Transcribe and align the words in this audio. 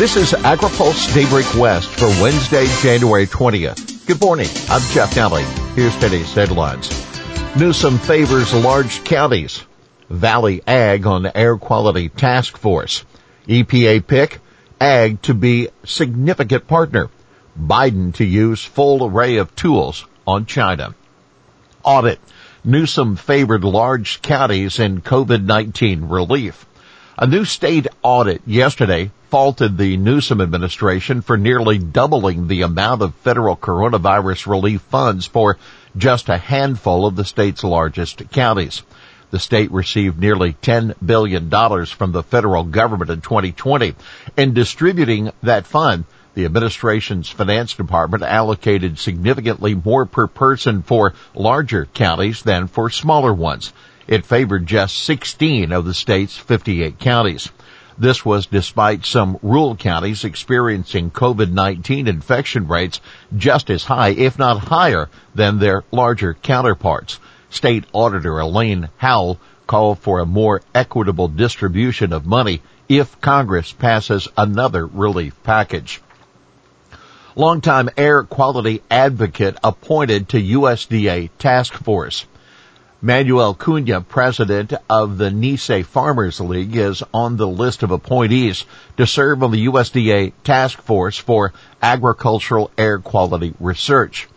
This 0.00 0.16
is 0.16 0.32
AgriPulse 0.32 1.12
Daybreak 1.12 1.60
West 1.60 1.90
for 1.90 2.06
Wednesday, 2.22 2.64
January 2.80 3.26
20th. 3.26 4.06
Good 4.06 4.18
morning. 4.18 4.48
I'm 4.70 4.80
Jeff 4.92 5.14
Nalley. 5.14 5.44
Here's 5.74 5.94
today's 5.96 6.32
headlines. 6.32 6.88
Newsom 7.54 7.98
favors 7.98 8.54
large 8.54 9.04
counties. 9.04 9.62
Valley 10.08 10.62
Ag 10.66 11.06
on 11.06 11.30
Air 11.34 11.58
Quality 11.58 12.08
Task 12.08 12.56
Force. 12.56 13.04
EPA 13.46 14.06
pick 14.06 14.38
Ag 14.80 15.20
to 15.20 15.34
be 15.34 15.68
significant 15.84 16.66
partner. 16.66 17.10
Biden 17.60 18.14
to 18.14 18.24
use 18.24 18.64
full 18.64 19.04
array 19.04 19.36
of 19.36 19.54
tools 19.54 20.06
on 20.26 20.46
China. 20.46 20.94
Audit. 21.82 22.20
Newsom 22.64 23.16
favored 23.16 23.64
large 23.64 24.22
counties 24.22 24.78
in 24.78 25.02
COVID-19 25.02 26.10
relief. 26.10 26.64
A 27.18 27.26
new 27.26 27.44
state 27.44 27.86
audit 28.02 28.40
yesterday 28.46 29.10
faulted 29.30 29.78
the 29.78 29.96
Newsom 29.96 30.40
administration 30.40 31.22
for 31.22 31.36
nearly 31.36 31.78
doubling 31.78 32.48
the 32.48 32.62
amount 32.62 33.00
of 33.00 33.14
federal 33.14 33.56
coronavirus 33.56 34.48
relief 34.48 34.80
funds 34.82 35.24
for 35.24 35.56
just 35.96 36.28
a 36.28 36.36
handful 36.36 37.06
of 37.06 37.14
the 37.14 37.24
state's 37.24 37.62
largest 37.62 38.28
counties. 38.30 38.82
The 39.30 39.38
state 39.38 39.70
received 39.70 40.18
nearly 40.18 40.54
$10 40.54 40.94
billion 41.04 41.48
from 41.86 42.10
the 42.10 42.24
federal 42.24 42.64
government 42.64 43.10
in 43.10 43.20
2020. 43.20 43.94
In 44.36 44.52
distributing 44.52 45.30
that 45.44 45.68
fund, 45.68 46.04
the 46.34 46.44
administration's 46.44 47.28
finance 47.28 47.74
department 47.74 48.24
allocated 48.24 48.98
significantly 48.98 49.74
more 49.74 50.06
per 50.06 50.26
person 50.26 50.82
for 50.82 51.14
larger 51.34 51.86
counties 51.86 52.42
than 52.42 52.66
for 52.66 52.90
smaller 52.90 53.32
ones. 53.32 53.72
It 54.08 54.26
favored 54.26 54.66
just 54.66 55.04
16 55.04 55.70
of 55.70 55.84
the 55.84 55.94
state's 55.94 56.36
58 56.36 56.98
counties. 56.98 57.48
This 58.00 58.24
was 58.24 58.46
despite 58.46 59.04
some 59.04 59.38
rural 59.42 59.76
counties 59.76 60.24
experiencing 60.24 61.10
COVID-19 61.10 62.08
infection 62.08 62.66
rates 62.66 62.98
just 63.36 63.68
as 63.68 63.84
high, 63.84 64.08
if 64.08 64.38
not 64.38 64.58
higher, 64.58 65.10
than 65.34 65.58
their 65.58 65.84
larger 65.92 66.32
counterparts. 66.32 67.18
State 67.50 67.84
Auditor 67.92 68.38
Elaine 68.38 68.88
Howle 68.96 69.38
called 69.66 69.98
for 69.98 70.18
a 70.18 70.24
more 70.24 70.62
equitable 70.74 71.28
distribution 71.28 72.14
of 72.14 72.24
money 72.24 72.62
if 72.88 73.20
Congress 73.20 73.70
passes 73.70 74.28
another 74.34 74.86
relief 74.86 75.34
package. 75.42 76.00
Longtime 77.36 77.90
air 77.98 78.22
quality 78.22 78.82
advocate 78.90 79.58
appointed 79.62 80.30
to 80.30 80.42
USDA 80.42 81.28
task 81.38 81.74
force. 81.74 82.24
Manuel 83.02 83.54
Cunha, 83.54 84.06
president 84.06 84.74
of 84.90 85.16
the 85.16 85.30
Nisei 85.30 85.82
Farmers 85.82 86.38
League, 86.38 86.76
is 86.76 87.02
on 87.14 87.38
the 87.38 87.48
list 87.48 87.82
of 87.82 87.92
appointees 87.92 88.66
to 88.98 89.06
serve 89.06 89.42
on 89.42 89.52
the 89.52 89.66
USDA 89.68 90.34
task 90.44 90.82
force 90.82 91.16
for 91.16 91.54
agricultural 91.80 92.70
air 92.76 92.98
quality 92.98 93.54
research. 93.58 94.28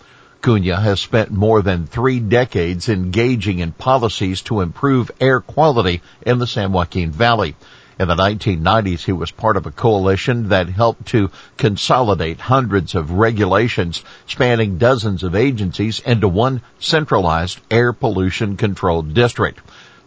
Cunha 0.42 0.82
has 0.82 1.02
spent 1.02 1.30
more 1.30 1.62
than 1.62 1.88
three 1.88 2.22
decades 2.22 2.88
engaging 2.88 3.60
in 3.60 3.74
policies 3.74 4.42
to 4.44 4.62
improve 4.62 5.12
air 5.20 5.42
quality 5.42 6.02
in 6.26 6.38
the 6.38 6.48
San 6.48 6.72
Joaquin 6.72 7.12
Valley. 7.12 7.58
In 8.00 8.08
the 8.08 8.16
1990s, 8.16 9.06
he 9.06 9.12
was 9.12 9.30
part 9.30 9.56
of 9.56 9.68
a 9.68 9.72
coalition 9.72 10.50
that 10.50 10.68
helped 10.68 11.06
to 11.10 11.30
consolidate 11.58 12.40
hundreds 12.40 12.96
of 12.96 13.12
regulations 13.12 14.04
spanning 14.26 14.80
dozens 14.80 15.22
of 15.22 15.36
agencies 15.36 16.00
into 16.00 16.28
one 16.28 16.62
centralized 16.80 17.60
air 17.70 17.94
pollution 17.94 18.58
control 18.58 19.04
district. 19.04 19.60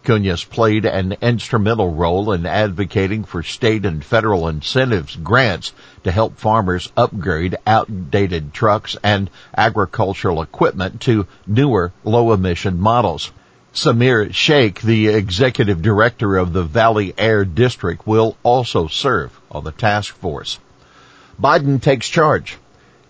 Cunha's 0.03 0.43
played 0.43 0.85
an 0.85 1.15
instrumental 1.21 1.93
role 1.93 2.31
in 2.33 2.45
advocating 2.45 3.23
for 3.23 3.41
state 3.41 3.85
and 3.85 4.03
federal 4.03 4.47
incentives 4.47 5.15
grants 5.15 5.71
to 6.03 6.11
help 6.11 6.37
farmers 6.37 6.91
upgrade 6.97 7.55
outdated 7.65 8.53
trucks 8.53 8.97
and 9.03 9.29
agricultural 9.55 10.41
equipment 10.41 11.01
to 11.01 11.25
newer 11.45 11.91
low 12.03 12.33
emission 12.33 12.79
models. 12.79 13.31
Samir 13.77 14.33
Sheikh, 14.33 14.81
the 14.81 15.09
executive 15.09 15.83
director 15.83 16.35
of 16.35 16.51
the 16.51 16.63
Valley 16.63 17.13
Air 17.15 17.45
District, 17.45 18.07
will 18.07 18.35
also 18.41 18.87
serve 18.87 19.39
on 19.51 19.65
the 19.65 19.71
task 19.71 20.15
force. 20.15 20.57
Biden 21.39 21.79
takes 21.79 22.09
charge. 22.09 22.57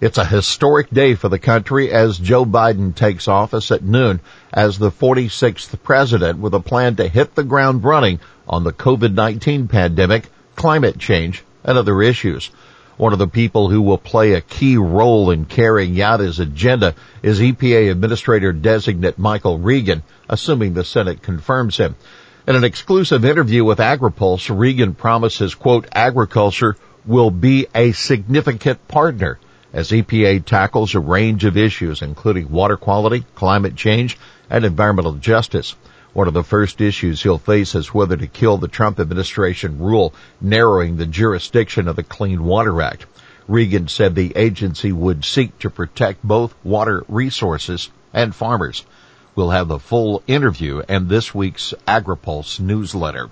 It's 0.02 0.18
a 0.18 0.26
historic 0.26 0.90
day 0.90 1.16
for 1.16 1.30
the 1.30 1.40
country 1.40 1.90
as 1.94 2.18
Joe 2.18 2.46
Biden 2.46 2.94
takes 2.94 3.30
office 3.30 3.72
at 3.72 3.82
noon 3.82 4.20
as 4.52 4.78
the 4.78 4.92
46th 4.92 5.82
president 5.84 6.40
with 6.40 6.54
a 6.54 6.60
plan 6.60 6.98
to 6.98 7.08
hit 7.08 7.34
the 7.34 7.46
ground 7.46 7.86
running 7.86 8.20
on 8.46 8.66
the 8.66 8.74
COVID-19 8.74 9.70
pandemic, 9.70 10.28
climate 10.58 11.00
change, 11.00 11.46
and 11.64 11.78
other 11.78 12.02
issues. 12.02 12.52
One 12.98 13.14
of 13.14 13.20
the 13.20 13.28
people 13.28 13.70
who 13.70 13.84
will 13.84 14.00
play 14.00 14.34
a 14.34 14.42
key 14.42 14.76
role 14.78 15.30
in 15.30 15.46
carrying 15.46 16.02
out 16.02 16.20
his 16.20 16.40
agenda 16.40 16.96
is 17.22 17.40
EPA 17.40 17.92
Administrator 17.92 18.52
Designate 18.52 19.20
Michael 19.20 19.60
Regan, 19.60 20.02
assuming 20.28 20.74
the 20.74 20.84
Senate 20.84 21.22
confirms 21.22 21.78
him. 21.78 21.96
In 22.48 22.56
an 22.56 22.64
exclusive 22.64 23.24
interview 23.24 23.64
with 23.64 23.78
AgriPulse, 23.78 24.50
Regan 24.58 24.96
promises, 24.96 25.54
quote, 25.54 25.88
agriculture 25.92 26.76
will 27.06 27.30
be 27.30 27.68
a 27.76 27.92
significant 27.92 28.88
partner 28.88 29.38
as 29.74 29.92
EPA 29.92 30.44
tackles 30.44 30.96
a 30.96 31.00
range 31.00 31.46
of 31.46 31.56
issues, 31.56 32.02
including 32.02 32.50
water 32.50 32.78
quality, 32.78 33.24
climate 33.36 33.76
change, 33.76 34.18
and 34.50 34.66
environmental 34.66 35.14
justice. 35.14 35.76
One 36.18 36.28
of 36.28 36.34
the 36.34 36.44
first 36.44 36.82
issues 36.82 37.22
he'll 37.22 37.38
face 37.38 37.76
is 37.76 37.94
whether 37.94 38.18
to 38.18 38.26
kill 38.26 38.58
the 38.58 38.68
Trump 38.68 39.00
administration 39.00 39.78
rule 39.78 40.16
narrowing 40.42 40.98
the 40.98 41.06
jurisdiction 41.06 41.88
of 41.88 41.96
the 41.96 42.02
Clean 42.02 42.44
Water 42.44 42.82
Act. 42.82 43.06
Regan 43.48 43.88
said 43.88 44.16
the 44.16 44.36
agency 44.36 44.92
would 44.92 45.24
seek 45.24 45.60
to 45.60 45.70
protect 45.70 46.24
both 46.24 46.56
water 46.64 47.06
resources 47.08 47.92
and 48.14 48.34
farmers. 48.34 48.84
We'll 49.36 49.52
have 49.52 49.68
the 49.68 49.78
full 49.78 50.24
interview 50.26 50.82
and 50.90 51.08
this 51.08 51.36
week's 51.36 51.76
AgriPulse 51.88 52.60
newsletter. 52.60 53.30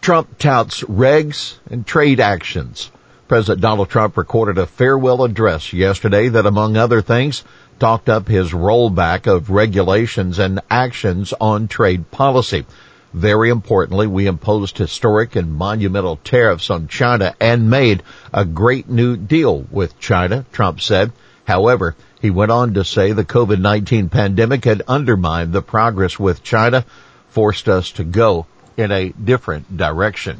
Trump 0.00 0.38
touts 0.38 0.84
regs 0.84 1.56
and 1.68 1.84
trade 1.84 2.20
actions. 2.20 2.88
President 3.28 3.60
Donald 3.60 3.90
Trump 3.90 4.16
recorded 4.16 4.56
a 4.56 4.66
farewell 4.66 5.22
address 5.22 5.74
yesterday 5.74 6.28
that, 6.30 6.46
among 6.46 6.78
other 6.78 7.02
things, 7.02 7.44
talked 7.78 8.08
up 8.08 8.26
his 8.26 8.52
rollback 8.52 9.26
of 9.26 9.50
regulations 9.50 10.38
and 10.38 10.60
actions 10.70 11.34
on 11.38 11.68
trade 11.68 12.10
policy. 12.10 12.64
Very 13.12 13.50
importantly, 13.50 14.06
we 14.06 14.26
imposed 14.26 14.78
historic 14.78 15.36
and 15.36 15.52
monumental 15.52 16.16
tariffs 16.16 16.70
on 16.70 16.88
China 16.88 17.34
and 17.38 17.68
made 17.68 18.02
a 18.32 18.46
great 18.46 18.88
new 18.88 19.14
deal 19.14 19.66
with 19.70 20.00
China, 20.00 20.46
Trump 20.50 20.80
said. 20.80 21.12
However, 21.44 21.96
he 22.22 22.30
went 22.30 22.50
on 22.50 22.72
to 22.74 22.84
say 22.84 23.12
the 23.12 23.26
COVID-19 23.26 24.10
pandemic 24.10 24.64
had 24.64 24.82
undermined 24.88 25.52
the 25.52 25.60
progress 25.60 26.18
with 26.18 26.42
China, 26.42 26.82
forced 27.28 27.68
us 27.68 27.92
to 27.92 28.04
go 28.04 28.46
in 28.78 28.90
a 28.90 29.10
different 29.10 29.76
direction. 29.76 30.38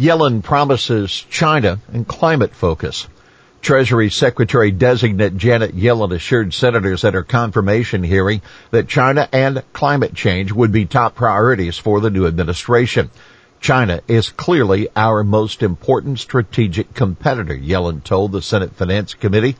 Yellen 0.00 0.42
promises 0.42 1.26
China 1.28 1.78
and 1.92 2.08
climate 2.08 2.54
focus. 2.54 3.06
Treasury 3.60 4.08
Secretary 4.08 4.70
designate 4.70 5.36
Janet 5.36 5.76
Yellen 5.76 6.14
assured 6.14 6.54
senators 6.54 7.04
at 7.04 7.12
her 7.12 7.22
confirmation 7.22 8.02
hearing 8.02 8.40
that 8.70 8.88
China 8.88 9.28
and 9.30 9.62
climate 9.74 10.14
change 10.14 10.52
would 10.52 10.72
be 10.72 10.86
top 10.86 11.16
priorities 11.16 11.76
for 11.76 12.00
the 12.00 12.08
new 12.08 12.26
administration. 12.26 13.10
China 13.60 14.00
is 14.08 14.30
clearly 14.30 14.88
our 14.96 15.22
most 15.22 15.62
important 15.62 16.18
strategic 16.18 16.94
competitor, 16.94 17.54
Yellen 17.54 18.02
told 18.02 18.32
the 18.32 18.40
Senate 18.40 18.74
Finance 18.76 19.12
Committee. 19.12 19.56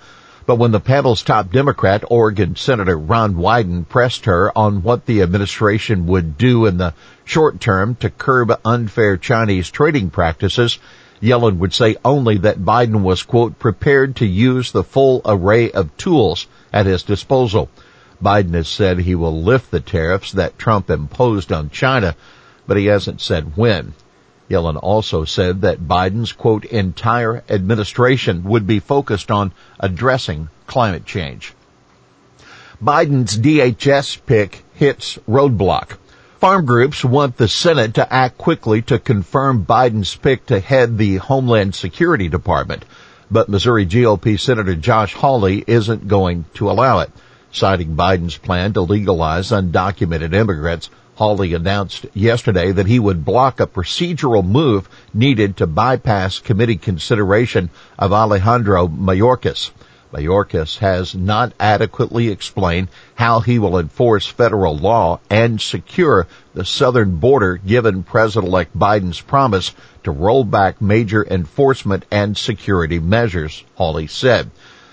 But 0.47 0.57
when 0.57 0.73
the 0.73 0.81
panel's 0.81 1.23
top 1.23 1.53
Democrat, 1.53 2.03
Oregon 2.09 2.57
Senator 2.57 2.97
Ron 2.97 3.35
Wyden, 3.35 3.89
pressed 3.89 4.25
her 4.25 4.57
on 4.57 4.83
what 4.83 5.07
the 5.07 5.23
administration 5.23 6.07
would 6.07 6.39
do 6.39 6.67
in 6.67 6.79
the 6.79 6.95
short 7.25 7.61
term 7.61 7.95
to 7.97 8.11
curb 8.11 8.59
unfair 8.65 9.17
Chinese 9.17 9.71
trading 9.71 10.11
practices, 10.11 10.79
Yellen 11.23 11.59
would 11.59 11.75
say 11.75 11.97
only 12.05 12.39
that 12.39 12.65
Biden 12.65 13.03
was, 13.03 13.23
quote, 13.23 13.59
prepared 13.59 14.17
to 14.17 14.27
use 14.27 14.73
the 14.73 14.83
full 14.83 15.21
array 15.27 15.71
of 15.71 15.95
tools 15.99 16.47
at 16.73 16.87
his 16.87 17.03
disposal. 17.03 17.69
Biden 18.23 18.55
has 18.55 18.69
said 18.69 18.99
he 18.99 19.15
will 19.15 19.43
lift 19.43 19.71
the 19.71 19.81
tariffs 19.81 20.33
that 20.33 20.59
Trump 20.59 20.89
imposed 20.89 21.53
on 21.53 21.69
China, 21.71 22.17
but 22.67 22.79
he 22.79 22.87
hasn't 22.87 23.21
said 23.21 23.57
when. 23.57 23.93
Yellen 24.51 24.79
also 24.83 25.25
said 25.25 25.61
that 25.61 25.81
Biden's, 25.81 26.33
quote, 26.33 26.65
entire 26.65 27.45
administration 27.49 28.43
would 28.45 28.67
be 28.67 28.81
focused 28.81 29.31
on 29.31 29.53
addressing 29.79 30.49
climate 30.67 31.07
change. 31.07 31.55
Biden's 32.83 33.39
DHS 33.39 34.21
pick 34.27 34.65
hits 34.75 35.19
roadblock. 35.29 35.99
Farm 36.41 36.65
groups 36.65 37.05
want 37.05 37.37
the 37.37 37.47
Senate 37.47 37.95
to 37.95 38.13
act 38.13 38.39
quickly 38.39 38.83
to 38.83 38.99
confirm 38.99 39.67
Biden's 39.67 40.17
pick 40.17 40.47
to 40.47 40.59
head 40.59 40.99
the 40.99 41.17
Homeland 41.17 41.75
Security 41.75 42.29
Department, 42.29 42.85
but 43.31 43.49
Missouri 43.49 43.87
GOP 43.87 44.41
Senator 44.41 44.75
Josh 44.75 45.13
Hawley 45.13 45.63
isn't 45.67 46.09
going 46.09 46.47
to 46.55 46.71
allow 46.71 47.01
it. 47.01 47.11
Citing 47.53 47.97
Biden's 47.97 48.39
plan 48.39 48.73
to 48.75 48.81
legalize 48.81 49.51
undocumented 49.51 50.33
immigrants, 50.33 50.89
Hawley 51.17 51.53
announced 51.53 52.07
yesterday 52.15 52.71
that 52.71 52.87
he 52.87 52.99
would 52.99 53.25
block 53.25 53.59
a 53.59 53.67
procedural 53.67 54.47
move 54.47 54.89
needed 55.13 55.57
to 55.57 55.67
bypass 55.67 56.39
committee 56.39 56.77
consideration 56.77 57.69
of 57.99 58.13
Alejandro 58.13 58.87
Mayorkas. 58.87 59.71
Mayorkas 60.13 60.79
has 60.79 61.15
not 61.15 61.53
adequately 61.61 62.29
explained 62.29 62.89
how 63.15 63.41
he 63.41 63.59
will 63.59 63.79
enforce 63.79 64.27
federal 64.27 64.77
law 64.77 65.21
and 65.29 65.61
secure 65.61 66.27
the 66.55 66.65
southern 66.65 67.17
border 67.17 67.57
given 67.57 68.03
President-elect 68.03 68.79
Biden's 68.79 69.21
promise 69.21 69.73
to 70.05 70.11
roll 70.11 70.45
back 70.45 70.81
major 70.81 71.25
enforcement 71.25 72.05
and 72.11 72.37
security 72.37 72.99
measures, 72.99 73.63
Hawley 73.75 74.07
said. 74.07 74.51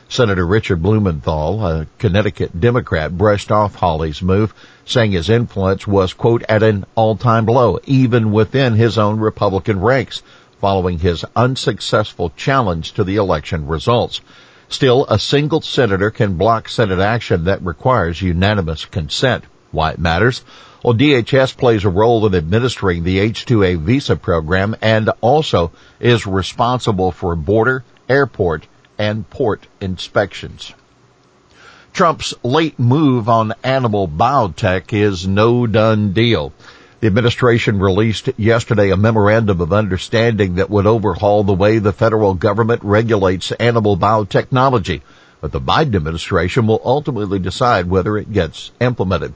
Senator 0.09 0.47
Richard 0.47 0.81
Blumenthal, 0.81 1.65
a 1.65 1.87
Connecticut 1.97 2.59
Democrat, 2.59 3.17
brushed 3.17 3.51
off 3.51 3.75
Hawley's 3.75 4.21
move, 4.21 4.53
saying 4.85 5.11
his 5.11 5.29
influence 5.29 5.85
was, 5.85 6.13
quote, 6.13 6.43
at 6.47 6.63
an 6.63 6.85
all-time 6.95 7.45
low, 7.45 7.79
even 7.85 8.31
within 8.31 8.73
his 8.73 8.97
own 8.97 9.19
Republican 9.19 9.81
ranks, 9.81 10.23
following 10.61 10.97
his 10.97 11.25
unsuccessful 11.35 12.31
challenge 12.37 12.93
to 12.93 13.03
the 13.03 13.17
election 13.17 13.67
results. 13.67 14.21
Still, 14.69 15.05
a 15.09 15.19
single 15.19 15.61
senator 15.61 16.09
can 16.09 16.37
block 16.37 16.69
Senate 16.69 16.99
action 16.99 17.43
that 17.43 17.65
requires 17.65 18.21
unanimous 18.21 18.85
consent. 18.85 19.43
Why 19.71 19.91
it 19.91 19.99
matters? 19.99 20.41
Well, 20.83 20.93
DHS 20.93 21.57
plays 21.57 21.83
a 21.83 21.89
role 21.89 22.25
in 22.25 22.33
administering 22.33 23.03
the 23.03 23.19
H-2A 23.19 23.77
visa 23.79 24.15
program 24.15 24.75
and 24.81 25.09
also 25.19 25.71
is 25.99 26.25
responsible 26.25 27.11
for 27.11 27.35
border, 27.35 27.83
airport, 28.07 28.65
and 28.97 29.29
port 29.29 29.67
inspections. 29.81 30.73
Trump's 31.93 32.33
late 32.43 32.77
move 32.77 33.27
on 33.27 33.53
animal 33.63 34.07
biotech 34.07 34.93
is 34.93 35.27
no 35.27 35.65
done 35.65 36.13
deal. 36.13 36.53
The 36.99 37.07
administration 37.07 37.79
released 37.79 38.29
yesterday 38.37 38.89
a 38.91 38.97
memorandum 38.97 39.61
of 39.61 39.71
understanding 39.71 40.55
that 40.55 40.69
would 40.69 40.87
overhaul 40.87 41.43
the 41.43 41.53
way 41.53 41.77
the 41.77 41.93
federal 41.93 42.33
government 42.33 42.83
regulates 42.83 43.51
animal 43.51 43.97
biotechnology. 43.97 45.01
But 45.41 45.51
the 45.51 45.61
Biden 45.61 45.95
administration 45.95 46.65
will 46.65 46.81
ultimately 46.83 47.39
decide 47.39 47.89
whether 47.89 48.17
it 48.17 48.33
gets 48.33 48.71
implemented. 48.79 49.33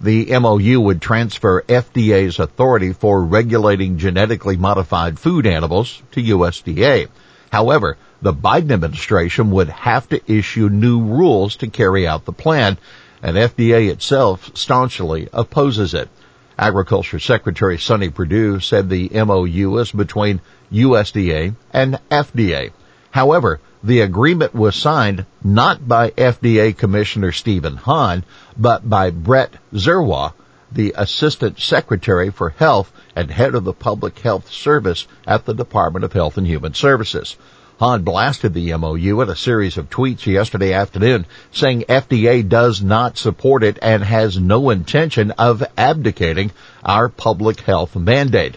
The 0.00 0.38
MOU 0.38 0.80
would 0.80 1.00
transfer 1.00 1.62
FDA's 1.68 2.38
authority 2.38 2.92
for 2.92 3.22
regulating 3.22 3.98
genetically 3.98 4.56
modified 4.56 5.18
food 5.18 5.46
animals 5.46 6.02
to 6.12 6.22
USDA. 6.22 7.08
However, 7.52 7.98
the 8.22 8.32
Biden 8.32 8.70
administration 8.70 9.50
would 9.50 9.68
have 9.68 10.08
to 10.08 10.32
issue 10.32 10.68
new 10.68 11.02
rules 11.02 11.56
to 11.56 11.66
carry 11.66 12.06
out 12.06 12.24
the 12.24 12.32
plan, 12.32 12.78
and 13.20 13.36
FDA 13.36 13.90
itself 13.90 14.52
staunchly 14.54 15.28
opposes 15.32 15.92
it. 15.92 16.08
Agriculture 16.56 17.18
Secretary 17.18 17.78
Sonny 17.78 18.10
Perdue 18.10 18.60
said 18.60 18.88
the 18.88 19.10
MOU 19.12 19.78
is 19.78 19.90
between 19.90 20.40
USDA 20.72 21.56
and 21.72 21.98
FDA. 22.10 22.70
However, 23.10 23.60
the 23.82 24.00
agreement 24.00 24.54
was 24.54 24.76
signed 24.76 25.26
not 25.42 25.88
by 25.88 26.10
FDA 26.10 26.76
Commissioner 26.76 27.32
Stephen 27.32 27.76
Hahn, 27.76 28.24
but 28.56 28.88
by 28.88 29.10
Brett 29.10 29.54
Giroir, 29.74 30.32
the 30.74 30.94
Assistant 30.96 31.60
Secretary 31.60 32.30
for 32.30 32.50
Health 32.50 32.92
and 33.14 33.30
head 33.30 33.54
of 33.54 33.64
the 33.64 33.72
Public 33.72 34.18
Health 34.18 34.50
Service 34.50 35.06
at 35.26 35.44
the 35.44 35.54
Department 35.54 36.04
of 36.04 36.12
Health 36.12 36.38
and 36.38 36.46
Human 36.46 36.74
Services. 36.74 37.36
Hahn 37.78 38.02
blasted 38.02 38.54
the 38.54 38.76
MOU 38.76 39.20
in 39.22 39.28
a 39.28 39.34
series 39.34 39.76
of 39.76 39.90
tweets 39.90 40.24
yesterday 40.24 40.72
afternoon 40.72 41.26
saying 41.50 41.84
FDA 41.88 42.48
does 42.48 42.80
not 42.80 43.18
support 43.18 43.64
it 43.64 43.78
and 43.82 44.04
has 44.04 44.38
no 44.38 44.70
intention 44.70 45.32
of 45.32 45.64
abdicating 45.76 46.52
our 46.84 47.08
public 47.08 47.60
health 47.60 47.96
mandate. 47.96 48.56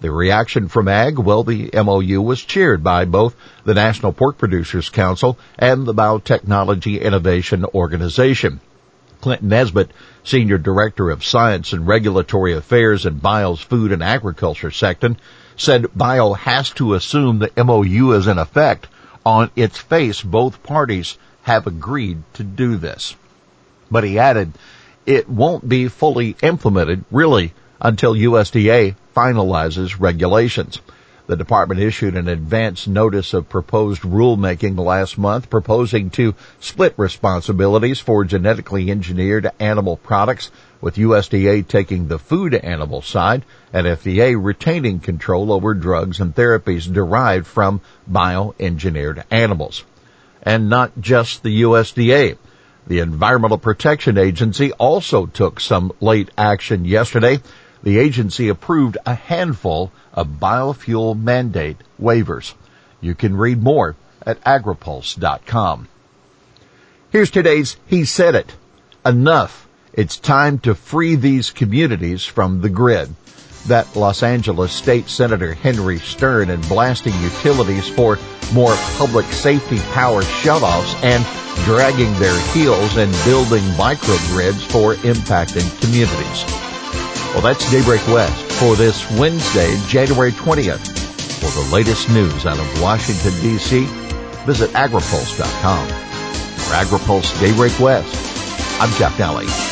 The 0.00 0.10
reaction 0.10 0.68
from 0.68 0.86
AG, 0.86 1.16
well, 1.16 1.42
the 1.42 1.70
MOU 1.74 2.20
was 2.20 2.44
cheered 2.44 2.84
by 2.84 3.04
both 3.04 3.34
the 3.64 3.74
National 3.74 4.12
Pork 4.12 4.38
Producers 4.38 4.90
Council 4.90 5.38
and 5.58 5.86
the 5.86 5.94
Biotechnology 5.94 7.00
Innovation 7.00 7.64
Organization. 7.64 8.60
Clinton 9.20 9.48
Nesbitt, 9.48 9.90
Senior 10.24 10.58
Director 10.58 11.10
of 11.10 11.24
Science 11.24 11.72
and 11.72 11.86
Regulatory 11.86 12.52
Affairs 12.54 13.06
in 13.06 13.18
BIO's 13.18 13.60
Food 13.60 13.92
and 13.92 14.02
Agriculture 14.02 14.70
section, 14.70 15.16
said 15.56 15.86
BIO 15.96 16.34
has 16.34 16.70
to 16.70 16.94
assume 16.94 17.38
the 17.38 17.64
MOU 17.64 18.12
is 18.12 18.26
in 18.26 18.38
effect. 18.38 18.86
On 19.26 19.50
its 19.56 19.78
face, 19.78 20.22
both 20.22 20.62
parties 20.62 21.18
have 21.42 21.66
agreed 21.66 22.22
to 22.34 22.44
do 22.44 22.76
this. 22.76 23.16
But 23.90 24.04
he 24.04 24.18
added, 24.18 24.52
it 25.06 25.28
won't 25.28 25.68
be 25.68 25.88
fully 25.88 26.36
implemented, 26.42 27.04
really, 27.10 27.54
until 27.80 28.14
USDA 28.14 28.94
finalizes 29.16 29.98
regulations. 29.98 30.80
The 31.28 31.36
department 31.36 31.82
issued 31.82 32.16
an 32.16 32.26
advance 32.26 32.86
notice 32.86 33.34
of 33.34 33.50
proposed 33.50 34.00
rulemaking 34.00 34.78
last 34.78 35.18
month 35.18 35.50
proposing 35.50 36.08
to 36.12 36.34
split 36.58 36.94
responsibilities 36.96 38.00
for 38.00 38.24
genetically 38.24 38.90
engineered 38.90 39.50
animal 39.60 39.98
products 39.98 40.50
with 40.80 40.96
USDA 40.96 41.68
taking 41.68 42.08
the 42.08 42.18
food 42.18 42.54
animal 42.54 43.02
side 43.02 43.44
and 43.74 43.86
FDA 43.86 44.42
retaining 44.42 45.00
control 45.00 45.52
over 45.52 45.74
drugs 45.74 46.18
and 46.18 46.34
therapies 46.34 46.90
derived 46.90 47.46
from 47.46 47.82
bioengineered 48.10 49.22
animals. 49.30 49.84
And 50.42 50.70
not 50.70 50.98
just 50.98 51.42
the 51.42 51.60
USDA. 51.60 52.38
The 52.86 53.00
Environmental 53.00 53.58
Protection 53.58 54.16
Agency 54.16 54.72
also 54.72 55.26
took 55.26 55.60
some 55.60 55.92
late 56.00 56.30
action 56.38 56.86
yesterday. 56.86 57.40
The 57.82 57.98
agency 57.98 58.48
approved 58.48 58.98
a 59.06 59.14
handful 59.14 59.92
of 60.12 60.40
biofuel 60.40 61.20
mandate 61.20 61.78
waivers. 62.00 62.54
You 63.00 63.14
can 63.14 63.36
read 63.36 63.62
more 63.62 63.96
at 64.26 64.42
agripulse.com. 64.44 65.88
Here's 67.10 67.30
today's 67.30 67.76
He 67.86 68.04
Said 68.04 68.34
It. 68.34 68.54
Enough 69.06 69.68
it's 69.98 70.16
time 70.16 70.60
to 70.60 70.76
free 70.76 71.16
these 71.16 71.50
communities 71.50 72.24
from 72.24 72.60
the 72.60 72.68
grid. 72.68 73.12
That 73.66 73.96
Los 73.96 74.22
Angeles 74.22 74.72
State 74.72 75.08
Senator 75.08 75.54
Henry 75.54 75.98
Stern 75.98 76.50
and 76.50 76.62
blasting 76.68 77.14
utilities 77.20 77.88
for 77.88 78.16
more 78.52 78.76
public 78.96 79.26
safety 79.26 79.80
power 79.92 80.22
shutoffs 80.22 80.94
and 81.02 81.24
dragging 81.64 82.14
their 82.20 82.38
heels 82.52 82.96
and 82.96 83.10
building 83.24 83.64
microgrids 83.74 84.60
for 84.70 84.94
impacted 85.04 85.64
communities. 85.80 86.67
Well, 87.32 87.42
that's 87.42 87.70
Daybreak 87.70 88.06
West 88.08 88.52
for 88.58 88.74
this 88.74 89.08
Wednesday, 89.12 89.78
January 89.86 90.32
20th. 90.32 90.98
For 91.38 91.50
the 91.50 91.68
latest 91.72 92.08
news 92.08 92.46
out 92.46 92.58
of 92.58 92.82
Washington, 92.82 93.32
D.C., 93.40 93.84
visit 94.44 94.70
agripulse.com. 94.70 95.88
For 95.88 96.74
AgriPulse 96.74 97.38
Daybreak 97.40 97.78
West, 97.78 98.14
I'm 98.80 98.90
Jeff 98.94 99.16
Nalley. 99.18 99.67